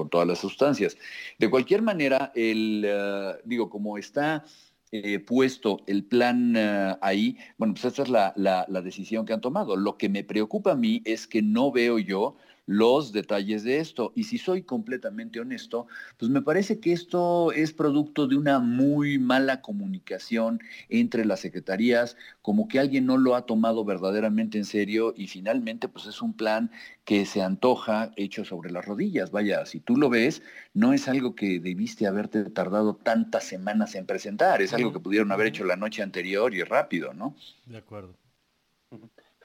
todas 0.09 0.27
las 0.27 0.39
sustancias. 0.39 0.97
De 1.37 1.49
cualquier 1.49 1.81
manera, 1.81 2.31
el, 2.35 2.83
eh, 2.85 3.33
digo, 3.43 3.69
como 3.69 3.97
está 3.97 4.45
eh, 4.91 5.19
puesto 5.19 5.81
el 5.87 6.05
plan 6.05 6.55
eh, 6.55 6.95
ahí, 7.01 7.37
bueno, 7.57 7.73
pues 7.73 7.85
esta 7.85 8.03
es 8.03 8.09
la, 8.09 8.33
la 8.35 8.81
decisión 8.81 9.25
que 9.25 9.33
han 9.33 9.41
tomado. 9.41 9.75
Lo 9.75 9.97
que 9.97 10.07
me 10.07 10.23
preocupa 10.23 10.71
a 10.71 10.75
mí 10.75 11.01
es 11.05 11.27
que 11.27 11.41
no 11.41 11.71
veo 11.71 11.99
yo 11.99 12.37
los 12.65 13.11
detalles 13.11 13.63
de 13.63 13.79
esto. 13.79 14.13
Y 14.15 14.25
si 14.25 14.37
soy 14.37 14.63
completamente 14.63 15.39
honesto, 15.39 15.87
pues 16.17 16.31
me 16.31 16.41
parece 16.41 16.79
que 16.79 16.93
esto 16.93 17.51
es 17.51 17.73
producto 17.73 18.27
de 18.27 18.37
una 18.37 18.59
muy 18.59 19.17
mala 19.17 19.61
comunicación 19.61 20.61
entre 20.89 21.25
las 21.25 21.41
secretarías, 21.41 22.17
como 22.41 22.67
que 22.67 22.79
alguien 22.79 23.05
no 23.05 23.17
lo 23.17 23.35
ha 23.35 23.45
tomado 23.45 23.83
verdaderamente 23.83 24.57
en 24.57 24.65
serio 24.65 25.13
y 25.15 25.27
finalmente 25.27 25.87
pues 25.87 26.05
es 26.05 26.21
un 26.21 26.33
plan 26.33 26.71
que 27.05 27.25
se 27.25 27.41
antoja 27.41 28.11
hecho 28.15 28.45
sobre 28.45 28.71
las 28.71 28.85
rodillas. 28.85 29.31
Vaya, 29.31 29.65
si 29.65 29.79
tú 29.79 29.97
lo 29.97 30.09
ves, 30.09 30.41
no 30.73 30.93
es 30.93 31.07
algo 31.07 31.35
que 31.35 31.59
debiste 31.59 32.07
haberte 32.07 32.45
tardado 32.45 32.95
tantas 32.95 33.43
semanas 33.43 33.95
en 33.95 34.05
presentar, 34.05 34.61
es 34.61 34.73
algo 34.73 34.93
que 34.93 34.99
pudieron 34.99 35.31
haber 35.31 35.47
hecho 35.47 35.65
la 35.65 35.75
noche 35.75 36.01
anterior 36.01 36.53
y 36.53 36.63
rápido, 36.63 37.13
¿no? 37.13 37.35
De 37.65 37.77
acuerdo. 37.77 38.22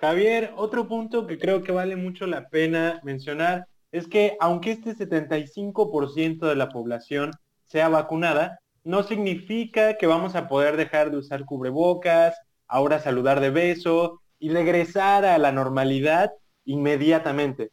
Javier, 0.00 0.52
otro 0.56 0.86
punto 0.86 1.26
que 1.26 1.38
creo 1.38 1.62
que 1.62 1.72
vale 1.72 1.96
mucho 1.96 2.26
la 2.26 2.48
pena 2.48 3.00
mencionar 3.02 3.66
es 3.90 4.06
que 4.06 4.36
aunque 4.38 4.72
este 4.72 4.94
75% 4.94 6.46
de 6.46 6.56
la 6.56 6.68
población 6.68 7.32
sea 7.66 7.88
vacunada, 7.88 8.60
no 8.84 9.02
significa 9.02 9.98
que 9.98 10.06
vamos 10.06 10.34
a 10.34 10.46
poder 10.46 10.76
dejar 10.76 11.10
de 11.10 11.16
usar 11.16 11.44
cubrebocas, 11.44 12.36
ahora 12.68 13.00
saludar 13.00 13.40
de 13.40 13.50
beso 13.50 14.22
y 14.38 14.50
regresar 14.50 15.24
a 15.24 15.36
la 15.38 15.52
normalidad 15.52 16.30
inmediatamente. 16.64 17.70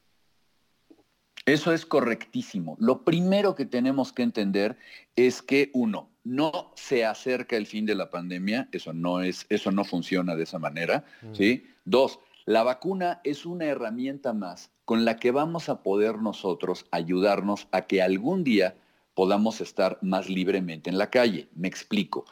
Eso 1.45 1.73
es 1.73 1.85
correctísimo. 1.85 2.75
Lo 2.79 3.03
primero 3.03 3.53
que 3.53 3.65
tenemos 3.67 4.11
que 4.11 4.23
entender 4.23 4.77
es 5.15 5.43
que 5.43 5.69
uno, 5.73 6.09
no 6.23 6.71
se 6.75 7.05
acerca 7.05 7.55
el 7.55 7.67
fin 7.67 7.85
de 7.85 7.93
la 7.93 8.09
pandemia, 8.09 8.67
eso 8.71 8.93
no 8.93 9.21
es, 9.21 9.45
eso 9.49 9.71
no 9.71 9.83
funciona 9.83 10.35
de 10.35 10.43
esa 10.43 10.57
manera, 10.57 11.05
mm. 11.21 11.35
¿sí? 11.35 11.67
Dos, 11.85 12.19
la 12.45 12.63
vacuna 12.63 13.21
es 13.23 13.45
una 13.45 13.65
herramienta 13.65 14.33
más 14.33 14.71
con 14.85 15.05
la 15.05 15.17
que 15.17 15.29
vamos 15.29 15.69
a 15.69 15.83
poder 15.83 16.17
nosotros 16.17 16.87
ayudarnos 16.89 17.67
a 17.71 17.83
que 17.83 18.01
algún 18.01 18.43
día 18.43 18.75
podamos 19.13 19.61
estar 19.61 19.99
más 20.01 20.27
libremente 20.27 20.89
en 20.89 20.97
la 20.97 21.11
calle. 21.11 21.47
Me 21.55 21.67
explico. 21.67 22.25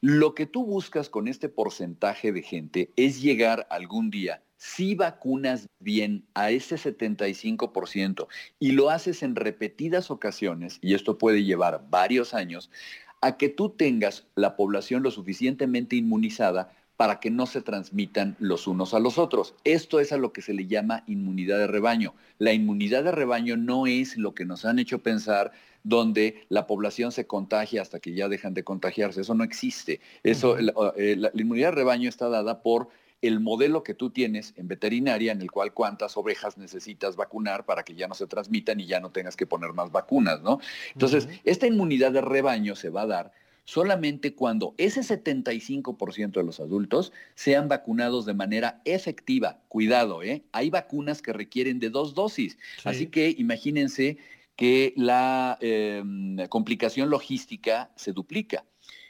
Lo 0.00 0.34
que 0.34 0.46
tú 0.46 0.64
buscas 0.64 1.10
con 1.10 1.28
este 1.28 1.50
porcentaje 1.50 2.32
de 2.32 2.40
gente 2.40 2.92
es 2.96 3.20
llegar 3.20 3.66
algún 3.70 4.10
día, 4.10 4.42
si 4.56 4.94
vacunas 4.94 5.68
bien 5.80 6.24
a 6.32 6.50
ese 6.50 6.76
75% 6.76 8.26
y 8.58 8.72
lo 8.72 8.88
haces 8.88 9.22
en 9.22 9.36
repetidas 9.36 10.10
ocasiones, 10.10 10.78
y 10.80 10.94
esto 10.94 11.18
puede 11.18 11.44
llevar 11.44 11.84
varios 11.90 12.32
años, 12.32 12.70
a 13.20 13.36
que 13.36 13.50
tú 13.50 13.68
tengas 13.68 14.26
la 14.34 14.56
población 14.56 15.02
lo 15.02 15.10
suficientemente 15.10 15.96
inmunizada 15.96 16.74
para 16.96 17.18
que 17.18 17.30
no 17.30 17.46
se 17.46 17.60
transmitan 17.60 18.36
los 18.38 18.66
unos 18.66 18.94
a 18.94 19.00
los 19.00 19.18
otros. 19.18 19.54
Esto 19.64 19.98
es 19.98 20.12
a 20.12 20.16
lo 20.16 20.32
que 20.32 20.42
se 20.42 20.54
le 20.54 20.66
llama 20.66 21.02
inmunidad 21.06 21.58
de 21.58 21.66
rebaño. 21.66 22.14
La 22.38 22.52
inmunidad 22.52 23.02
de 23.04 23.12
rebaño 23.12 23.56
no 23.56 23.86
es 23.86 24.16
lo 24.16 24.34
que 24.34 24.44
nos 24.44 24.64
han 24.64 24.78
hecho 24.78 25.00
pensar 25.00 25.52
donde 25.82 26.46
la 26.48 26.66
población 26.66 27.12
se 27.12 27.26
contagia 27.26 27.82
hasta 27.82 27.98
que 27.98 28.14
ya 28.14 28.28
dejan 28.28 28.54
de 28.54 28.64
contagiarse. 28.64 29.22
Eso 29.22 29.34
no 29.34 29.44
existe. 29.44 30.00
Eso, 30.22 30.56
eh, 30.96 31.16
la, 31.16 31.30
inmunidad 31.34 31.68
de 31.68 31.76
rebaño 31.76 32.08
está 32.08 32.28
dada 32.28 32.62
por 32.62 32.88
el 33.22 33.40
modelo 33.40 33.82
que 33.82 33.94
tú 33.94 34.10
tienes 34.10 34.52
en 34.56 34.68
veterinaria, 34.68 35.32
en 35.32 35.40
el 35.40 35.50
cual 35.50 35.72
cuántas 35.72 36.16
ovejas 36.16 36.58
necesitas 36.58 37.16
vacunar 37.16 37.64
para 37.64 37.82
que 37.82 37.94
ya 37.94 38.06
no 38.06 38.14
se 38.14 38.26
transmitan 38.26 38.80
y 38.80 38.86
ya 38.86 39.00
no 39.00 39.10
tengas 39.10 39.34
que 39.34 39.46
poner 39.46 39.72
más 39.72 39.90
vacunas, 39.90 40.42
¿no? 40.42 40.60
Entonces, 40.92 41.28
esta 41.44 41.66
inmunidad 41.66 42.12
de 42.12 42.20
rebaño 42.20 42.76
se 42.76 42.90
va 42.90 43.02
a 43.02 43.06
dar 43.06 43.32
solamente 43.64 44.34
cuando 44.34 44.74
ese 44.78 45.00
75% 45.00 46.32
de 46.32 46.42
los 46.44 46.60
adultos 46.60 47.12
sean 47.34 47.68
vacunados 47.68 48.26
de 48.26 48.34
manera 48.34 48.80
efectiva. 48.84 49.60
Cuidado, 49.68 50.22
¿eh? 50.22 50.44
Hay 50.52 50.70
vacunas 50.70 51.22
que 51.22 51.32
requieren 51.32 51.80
de 51.80 51.90
dos 51.90 52.14
dosis. 52.14 52.58
Así 52.84 53.06
que 53.06 53.34
imagínense 53.36 54.18
que 54.56 54.92
la 54.96 55.58
em, 55.60 56.36
complicación 56.48 57.10
logística 57.10 57.90
se 57.96 58.12
duplica. 58.12 58.64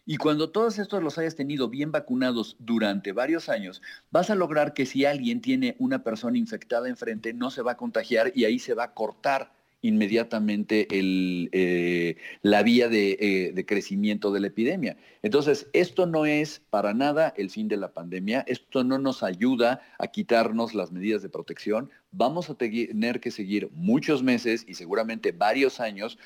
Y 0.07 0.19
cuando 0.19 0.51
todos 0.51 0.79
estos 0.79 1.03
los 1.03 1.17
hayas 1.17 1.35
tenido 1.35 1.69
bien 1.69 1.91
vacunados 1.91 2.57
durante 2.59 3.13
varios 3.13 3.49
años, 3.49 3.81
vas 4.11 4.29
a 4.29 4.35
lograr 4.35 4.75
que 4.75 4.85
si 4.85 5.07
alguien 5.07 5.41
tiene 5.41 5.77
una 5.79 6.05
persona 6.05 6.37
infectada 6.37 6.89
enfrente, 6.89 7.33
no 7.33 7.51
se 7.51 7.63
va 7.63 7.73
a 7.73 7.77
contagiar 7.77 8.31
y 8.35 8.45
ahí 8.45 8.59
se 8.59 8.75
va 8.75 8.85
a 8.85 8.95
cortar 8.95 9.53
inmediatamente 9.85 10.89
eh, 10.91 12.17
la 12.41 12.63
vía 12.63 12.89
eh, 12.91 13.53
de, 13.55 13.67
crecimiento 13.67 14.33
de 14.33 14.41
la 14.41 14.47
epidemia. 14.47 14.97
Entonces, 15.23 15.69
esto 15.75 16.07
no 16.07 16.25
es 16.25 16.63
para 16.71 16.95
nada 16.95 17.35
el 17.37 17.51
fin 17.51 17.69
de 17.69 17.77
la 17.77 17.93
pandemia, 17.93 18.45
esto 18.49 18.83
no 18.83 18.99
nos 18.99 19.23
ayuda 19.23 19.83
a 19.99 20.07
quitarnos 20.07 20.75
las 20.75 20.91
medidas 20.91 21.21
de 21.21 21.29
protección, 21.29 21.91
vamos 22.13 22.49
a 22.49 22.55
tener 22.55 23.21
que 23.21 23.31
seguir 23.31 23.69
muchos 23.73 24.23
meses 24.23 24.65
y 24.67 24.75
seguramente 24.75 25.33
varios 25.33 25.81
años 25.81 26.19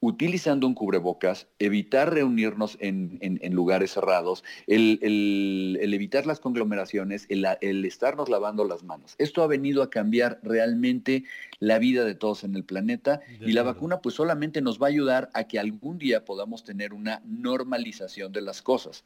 utilizando 0.00 0.66
un 0.66 0.74
cubrebocas, 0.74 1.48
evitar 1.58 2.12
reunirnos 2.12 2.76
en, 2.80 3.18
lugares 3.52 3.92
cerrados, 3.92 4.44
el, 4.66 5.78
evitar 5.80 6.26
las 6.26 6.40
conglomeraciones, 6.40 7.26
el, 7.28 7.84
estarnos 7.84 8.28
lavando 8.28 8.64
las 8.64 8.84
manos. 8.84 9.14
Esto 9.18 9.42
ha 9.42 9.46
venido 9.46 9.82
a 9.82 9.90
cambiar 9.90 10.38
realmente 10.42 11.24
la 11.58 11.78
vida 11.78 12.04
de 12.04 12.14
todos 12.14 12.44
en 12.44 12.54
el 12.54 12.64
planeta 12.64 13.20
y 13.40 13.52
la 13.52 13.62
vacuna 13.64 14.00
pues 14.00 14.14
solamente 14.14 14.60
nos 14.60 14.80
va 14.80 14.86
a 14.86 14.90
ayudar 14.90 15.30
a 15.34 15.44
que 15.44 15.58
algún 15.58 15.98
día 15.98 16.24
podamos 16.24 16.62
tener 16.62 16.92
una 16.92 17.20
normalización 17.24 18.32
de 18.32 18.42
las 18.42 18.62
cosas. 18.62 19.04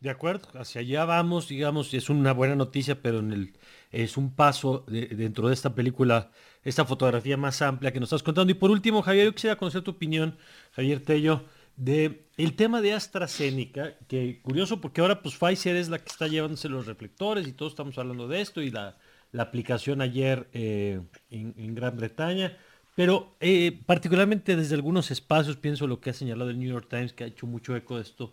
De 0.00 0.10
acuerdo, 0.10 0.48
hacia 0.60 0.82
allá 0.82 1.04
vamos, 1.06 1.48
digamos, 1.48 1.94
es 1.94 2.10
una 2.10 2.32
buena 2.32 2.54
noticia, 2.54 3.00
pero 3.00 3.20
en 3.20 3.32
el, 3.32 3.52
es 3.90 4.18
un 4.18 4.34
paso 4.34 4.84
dentro 4.88 5.48
de 5.48 5.54
esta 5.54 5.74
película 5.74 6.30
esta 6.66 6.84
fotografía 6.84 7.36
más 7.36 7.62
amplia 7.62 7.92
que 7.92 8.00
nos 8.00 8.08
estás 8.08 8.24
contando. 8.24 8.50
Y 8.50 8.54
por 8.54 8.72
último, 8.72 9.00
Javier, 9.00 9.26
yo 9.26 9.32
quisiera 9.32 9.56
conocer 9.56 9.82
tu 9.82 9.92
opinión, 9.92 10.36
Javier 10.72 11.00
Tello, 11.00 11.44
de 11.76 12.26
el 12.36 12.56
tema 12.56 12.80
de 12.80 12.92
AstraZeneca, 12.92 13.94
que 14.08 14.40
curioso 14.42 14.80
porque 14.80 15.00
ahora 15.00 15.22
pues 15.22 15.36
Pfizer 15.36 15.76
es 15.76 15.88
la 15.88 15.98
que 15.98 16.10
está 16.10 16.26
llevándose 16.26 16.68
los 16.68 16.86
reflectores 16.86 17.46
y 17.46 17.52
todos 17.52 17.72
estamos 17.72 17.96
hablando 17.98 18.26
de 18.26 18.40
esto 18.40 18.62
y 18.62 18.70
la, 18.70 18.96
aplicación 19.38 20.00
ayer 20.00 20.48
eh, 20.54 21.00
en, 21.30 21.74
Gran 21.74 21.96
Bretaña. 21.96 22.56
Pero 22.96 23.36
eh, 23.38 23.78
particularmente 23.86 24.56
desde 24.56 24.74
algunos 24.74 25.10
espacios, 25.12 25.56
pienso 25.56 25.86
lo 25.86 26.00
que 26.00 26.10
ha 26.10 26.14
señalado 26.14 26.50
el 26.50 26.58
New 26.58 26.70
York 26.70 26.88
Times, 26.88 27.12
que 27.12 27.24
ha 27.24 27.26
hecho 27.28 27.46
mucho 27.46 27.76
eco 27.76 27.96
de 27.96 28.02
esto, 28.02 28.32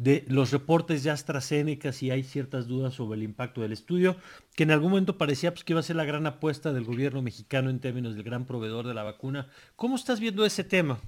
de 0.00 0.24
los 0.28 0.50
reportes 0.50 1.02
de 1.04 1.10
AstraZeneca 1.10 1.92
si 1.92 2.10
hay 2.10 2.22
ciertas 2.22 2.66
dudas 2.66 2.94
sobre 2.94 3.18
el 3.18 3.22
impacto 3.22 3.60
del 3.60 3.72
estudio, 3.72 4.16
que 4.56 4.62
en 4.62 4.70
algún 4.70 4.92
momento 4.92 5.18
parecía 5.18 5.52
pues, 5.52 5.62
que 5.62 5.74
iba 5.74 5.80
a 5.80 5.82
ser 5.82 5.96
la 5.96 6.06
gran 6.06 6.26
apuesta 6.26 6.72
del 6.72 6.84
gobierno 6.84 7.20
mexicano 7.20 7.68
en 7.68 7.80
términos 7.80 8.14
del 8.14 8.24
gran 8.24 8.46
proveedor 8.46 8.86
de 8.86 8.94
la 8.94 9.02
vacuna. 9.02 9.48
¿Cómo 9.76 9.96
estás 9.96 10.18
viendo 10.18 10.46
ese 10.46 10.64
tema? 10.64 10.98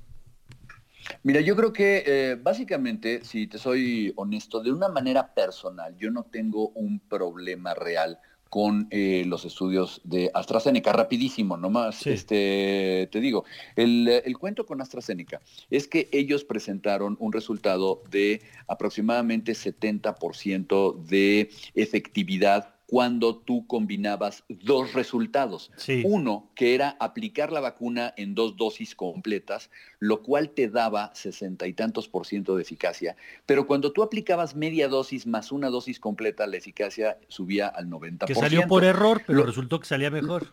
Mira, 1.23 1.41
yo 1.41 1.57
creo 1.57 1.73
que 1.73 2.05
eh, 2.07 2.39
básicamente, 2.41 3.25
si 3.25 3.47
te 3.47 3.57
soy 3.57 4.13
honesto, 4.17 4.63
de 4.63 4.71
una 4.71 4.89
manera 4.89 5.33
personal, 5.33 5.97
yo 5.97 6.11
no 6.11 6.25
tengo 6.25 6.69
un 6.75 7.01
problema 7.01 7.73
real 7.73 8.19
con 8.53 8.87
eh, 8.91 9.25
los 9.27 9.47
estudios 9.47 10.03
de 10.05 10.31
AstraZeneca. 10.35 10.93
Rapidísimo, 10.93 11.57
nomás 11.57 12.07
este, 12.07 13.09
te 13.11 13.21
digo, 13.23 13.47
el, 13.77 14.07
el, 14.07 14.37
cuento 14.37 14.67
con 14.67 14.83
AstraZeneca 14.83 15.41
es 15.71 15.89
que 15.89 16.11
ellos 16.13 16.45
presentaron 16.45 17.17
un 17.19 17.33
resultado 17.33 18.03
de 18.11 18.43
aproximadamente 18.69 19.53
70% 19.53 21.03
de 21.03 21.49
efectividad 21.75 22.75
cuando 22.93 23.37
tú 23.39 23.67
combinabas 23.67 24.45
dos 24.51 24.93
resultados. 24.93 25.73
Uno, 26.05 26.51
que 26.55 26.75
era 26.75 26.95
aplicar 27.01 27.51
la 27.51 27.61
vacuna 27.61 28.13
en 28.19 28.35
dos 28.35 28.59
dosis 28.59 28.95
completas, 28.95 29.71
lo 29.99 30.23
cual 30.23 30.51
te 30.51 30.69
daba 30.69 31.11
sesenta 31.15 31.67
y 31.67 31.73
tantos 31.73 32.07
por 32.07 32.27
ciento 32.27 32.55
de 32.55 32.61
eficacia, 32.61 33.17
pero 33.47 33.67
cuando 33.67 33.93
tú 33.93 34.03
aplicabas 34.03 34.55
media 34.55 34.89
dosis 34.89 35.27
más 35.27 35.53
una 35.53 35.71
dosis 35.71 35.99
completa, 35.99 36.47
la 36.47 36.59
eficacia 36.59 37.17
subía 37.29 37.67
al 37.69 37.89
90%. 37.89 38.27
Que 38.27 38.35
salió 38.35 38.67
por 38.67 38.85
error, 38.85 39.23
pero 39.27 39.43
resultó 39.45 39.81
que 39.81 39.87
salía 39.87 40.11
mejor. 40.11 40.49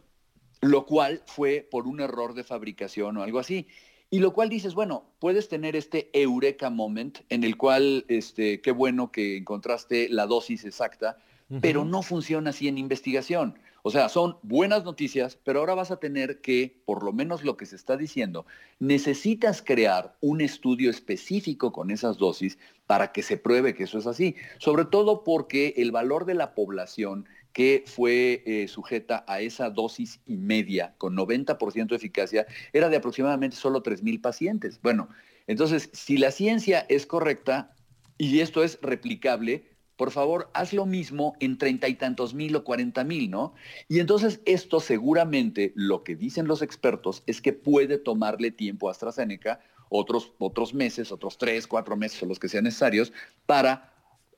Lo 0.62 0.86
cual 0.86 1.22
fue 1.26 1.68
por 1.70 1.88
un 1.88 2.00
error 2.00 2.36
de 2.36 2.46
fabricación 2.46 3.18
o 3.18 3.24
algo 3.24 3.40
así. 3.40 3.68
Y 4.12 4.20
lo 4.20 4.32
cual 4.32 4.48
dices, 4.48 4.76
bueno, 4.76 5.12
puedes 5.20 5.50
tener 5.50 5.76
este 5.76 6.10
eureka 6.14 6.70
moment 6.70 7.20
en 7.28 7.44
el 7.44 7.58
cual, 7.58 8.06
este, 8.08 8.62
qué 8.62 8.72
bueno 8.72 9.12
que 9.12 9.36
encontraste 9.36 10.08
la 10.08 10.26
dosis 10.26 10.64
exacta, 10.64 11.18
pero 11.62 11.84
no 11.84 12.02
funciona 12.02 12.52
así 12.52 12.68
en 12.68 12.78
investigación. 12.78 13.58
O 13.82 13.92
sea, 13.92 14.10
son 14.10 14.38
buenas 14.44 14.84
noticias, 14.84 15.40
pero 15.44 15.60
ahora 15.60 15.74
vas 15.74 15.90
a 15.90 16.00
tener 16.00 16.42
que, 16.42 16.82
por 16.86 17.04
lo 17.04 17.14
menos 17.14 17.44
lo 17.44 17.58
que 17.58 17.66
se 17.66 17.76
está 17.76 17.98
diciendo, 17.98 18.46
necesitas 18.80 19.62
crear 19.62 20.18
un 20.20 20.42
estudio 20.42 20.90
específico 20.90 21.72
con 21.72 21.90
esas 21.90 22.18
dosis 22.18 22.58
para 22.88 23.12
que 23.12 23.24
se 23.24 23.38
pruebe 23.38 23.74
que 23.74 23.84
eso 23.84 23.98
es 23.98 24.06
así. 24.06 24.36
Sobre 24.58 24.86
todo 24.86 25.24
porque 25.24 25.76
el 25.78 25.92
valor 25.92 26.26
de 26.26 26.34
la 26.34 26.56
población 26.56 27.26
que 27.54 27.84
fue 27.88 28.44
eh, 28.46 28.68
sujeta 28.68 29.24
a 29.28 29.42
esa 29.42 29.70
dosis 29.70 30.22
y 30.26 30.38
media 30.38 30.94
con 30.98 31.16
90% 31.16 31.88
de 31.88 31.96
eficacia 31.96 32.46
era 32.74 32.90
de 32.90 32.98
aproximadamente 32.98 33.56
solo 33.56 33.82
3.000 33.82 34.22
pacientes. 34.22 34.80
Bueno, 34.82 35.10
entonces, 35.48 35.90
si 35.94 36.18
la 36.18 36.32
ciencia 36.32 36.86
es 36.90 37.08
correcta 37.08 37.74
y 38.18 38.42
esto 38.42 38.64
es 38.64 38.78
replicable, 38.82 39.69
por 40.00 40.12
favor, 40.12 40.50
haz 40.54 40.72
lo 40.72 40.86
mismo 40.86 41.36
en 41.42 41.58
treinta 41.58 41.90
y 41.90 41.96
tantos 41.96 42.34
mil 42.34 42.56
o 42.56 42.64
cuarenta 42.64 43.04
mil, 43.04 43.30
¿no? 43.30 43.54
Y 43.90 44.00
entonces 44.00 44.40
esto 44.46 44.80
seguramente, 44.80 45.74
lo 45.76 46.06
que 46.06 46.16
dicen 46.16 46.48
los 46.48 46.62
expertos, 46.62 47.22
es 47.26 47.42
que 47.42 47.52
puede 47.52 47.98
tomarle 47.98 48.52
tiempo 48.52 48.88
a 48.88 48.92
AstraZeneca, 48.92 49.60
otros, 49.90 50.32
otros 50.40 50.74
meses, 50.74 51.12
otros 51.12 51.38
tres, 51.38 51.68
cuatro 51.68 51.98
meses 51.98 52.24
o 52.24 52.28
los 52.28 52.40
que 52.40 52.48
sean 52.48 52.64
necesarios, 52.64 53.12
para 53.46 53.92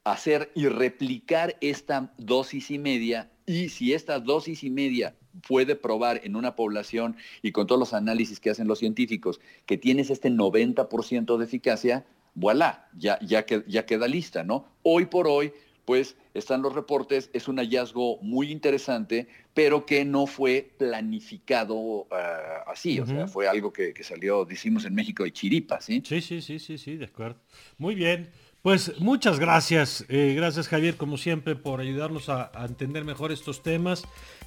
hacer 0.04 0.52
y 0.56 0.66
replicar 0.66 1.56
esta 1.62 2.12
dosis 2.18 2.72
y 2.72 2.80
media 2.80 3.30
y 3.46 3.70
si 3.70 3.94
esta 3.94 4.20
dosis 4.20 4.64
y 4.64 4.72
media 4.72 5.16
puede 5.48 5.76
probar 5.76 6.22
en 6.24 6.36
una 6.36 6.56
población 6.56 7.18
y 7.44 7.52
con 7.52 7.68
todos 7.68 7.78
los 7.78 7.94
análisis 7.94 8.40
que 8.40 8.50
hacen 8.50 8.68
los 8.68 8.80
científicos 8.80 9.40
que 9.68 9.78
tienes 9.78 10.10
este 10.10 10.32
90% 10.32 11.38
de 11.38 11.46
eficacia, 11.46 12.04
voilà, 12.34 12.88
ya, 12.98 13.20
ya, 13.22 13.46
ya 13.68 13.86
queda 13.86 14.08
lista, 14.08 14.44
¿no? 14.44 14.68
Hoy 14.84 15.06
por 15.06 15.28
hoy, 15.28 15.54
pues 15.86 16.16
están 16.34 16.62
los 16.62 16.74
reportes, 16.74 17.30
es 17.34 17.48
un 17.48 17.58
hallazgo 17.58 18.20
muy 18.22 18.52
interesante, 18.52 19.28
pero 19.54 19.86
que 19.86 20.06
no 20.06 20.28
fue 20.28 20.72
planificado 20.78 22.08
ah, 22.12 22.64
así, 22.68 23.00
o 23.00 23.06
sea, 23.06 23.28
fue 23.28 23.48
algo 23.48 23.74
que, 23.74 23.94
que, 23.94 24.04
salió, 24.04 24.46
decimos 24.46 24.86
en 24.86 24.96
México, 24.96 25.24
de 25.24 25.34
chiripa, 25.34 25.82
¿sí? 25.82 26.02
Sí, 26.06 26.22
sí, 26.22 26.42
sí, 26.42 26.60
sí, 26.60 26.78
sí, 26.78 26.98
de 26.98 27.06
acuerdo. 27.06 27.40
Muy 27.78 27.96
bien. 27.96 28.30
Pues 28.62 29.00
muchas 29.00 29.40
gracias, 29.40 30.06
eh, 30.08 30.34
gracias 30.36 30.68
Javier, 30.68 30.96
como 30.96 31.18
siempre, 31.18 31.56
por 31.56 31.80
ayudarnos 31.80 32.30
a, 32.30 32.52
entender 32.64 33.04
mejor 33.04 33.32
estos 33.32 33.64
temas, 33.64 34.04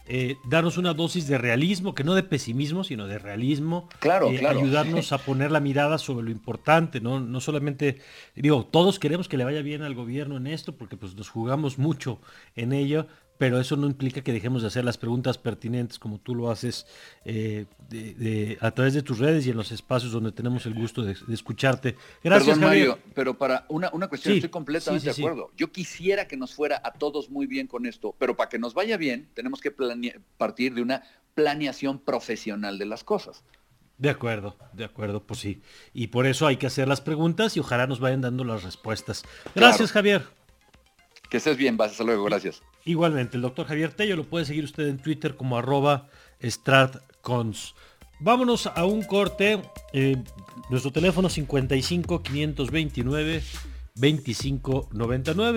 eh, 0.06 0.36
darnos 0.48 0.78
una 0.78 0.94
dosis 0.94 1.26
de 1.26 1.36
realismo, 1.36 1.96
que 1.96 2.04
no 2.04 2.14
de 2.14 2.22
pesimismo, 2.22 2.84
sino 2.84 3.08
de 3.08 3.18
realismo. 3.18 3.88
Claro, 3.98 4.30
eh, 4.30 4.38
claro. 4.38 4.60
Ayudarnos 4.60 5.10
a 5.12 5.18
poner 5.18 5.50
la 5.50 5.58
mirada 5.58 5.98
sobre 5.98 6.26
lo 6.26 6.30
importante, 6.30 7.00
¿no? 7.00 7.18
No 7.18 7.40
solamente, 7.40 7.98
digo, 8.36 8.64
todos 8.64 9.00
queremos 9.00 9.26
que 9.26 9.36
le 9.36 9.44
vaya 9.44 9.62
bien 9.62 9.82
al 9.82 9.96
gobierno 9.96 10.36
en 10.36 10.46
esto, 10.46 10.76
porque 10.76 10.96
pues 10.96 11.16
nos 11.16 11.28
jugamos 11.28 11.78
mucho 11.78 12.20
en 12.54 12.72
ello, 12.72 13.08
pero 13.38 13.60
eso 13.60 13.76
no 13.76 13.86
implica 13.86 14.22
que 14.22 14.32
dejemos 14.32 14.62
de 14.62 14.68
hacer 14.68 14.84
las 14.84 14.98
preguntas 14.98 15.38
pertinentes 15.38 15.98
como 15.98 16.18
tú 16.18 16.34
lo 16.34 16.50
haces 16.50 16.86
eh, 17.24 17.66
a 18.60 18.70
través 18.70 18.94
de 18.94 19.02
tus 19.02 19.18
redes 19.18 19.46
y 19.46 19.50
en 19.50 19.56
los 19.56 19.72
espacios 19.72 20.12
donde 20.12 20.32
tenemos 20.32 20.66
el 20.66 20.74
gusto 20.74 21.02
de, 21.02 21.16
escucharte. 21.32 21.96
Gracias, 22.22 22.58
Mario, 22.58 22.98
pero 23.14 23.36
para 23.36 23.66
una, 23.68 23.90
una 23.92 24.08
cuestión, 24.08 24.34
estoy 24.34 24.50
completamente 24.50 25.06
de 25.06 25.10
acuerdo. 25.10 25.50
Yo 25.56 25.72
quisiera 25.72 26.26
que 26.28 26.36
nos 26.36 26.54
fuera 26.54 26.80
a 26.84 26.92
todos 26.92 27.30
muy 27.30 27.46
bien 27.46 27.66
con 27.66 27.86
esto, 27.86 28.14
pero 28.18 28.36
para 28.36 28.48
que 28.48 28.58
nos 28.58 28.74
vaya 28.74 28.96
bien, 28.96 29.28
tenemos 29.34 29.60
que 29.60 29.74
partir 30.36 30.74
de 30.74 30.82
una 30.82 31.02
planeación 31.34 31.98
profesional 31.98 32.78
de 32.78 32.86
las 32.86 33.04
cosas. 33.04 33.44
De 33.98 34.10
acuerdo, 34.10 34.56
de 34.72 34.84
acuerdo, 34.84 35.24
pues 35.24 35.40
sí. 35.40 35.62
Y 35.92 36.08
por 36.08 36.26
eso 36.26 36.46
hay 36.46 36.56
que 36.56 36.66
hacer 36.66 36.88
las 36.88 37.00
preguntas 37.00 37.56
y 37.56 37.60
ojalá 37.60 37.86
nos 37.86 38.00
vayan 38.00 38.22
dando 38.22 38.44
las 38.44 38.64
respuestas. 38.64 39.24
Gracias, 39.54 39.92
Javier. 39.92 40.24
Que 41.30 41.36
estés 41.36 41.56
bien, 41.56 41.76
vas, 41.76 41.92
hasta 41.92 42.04
luego, 42.04 42.24
gracias. 42.24 42.62
Igualmente, 42.84 43.36
el 43.36 43.42
doctor 43.42 43.66
Javier 43.66 43.92
Tello 43.92 44.16
lo 44.16 44.24
puede 44.24 44.44
seguir 44.44 44.64
usted 44.64 44.88
en 44.88 44.98
Twitter 44.98 45.36
como 45.36 45.56
arroba 45.56 46.08
stratcons. 46.42 47.74
Vámonos 48.20 48.66
a 48.66 48.84
un 48.84 49.02
corte. 49.02 49.60
Eh, 49.92 50.16
nuestro 50.70 50.92
teléfono 50.92 51.28
55 51.28 52.22
529 52.22 53.42
2599. 53.94 55.52